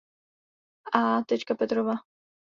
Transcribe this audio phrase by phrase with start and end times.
[1.01, 1.01] A.
[1.59, 1.95] Petrova.